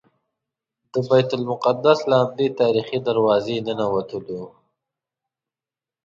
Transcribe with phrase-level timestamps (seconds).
[0.93, 4.43] د بیت المقدس له همدې تاریخي دروازې ننوتلو.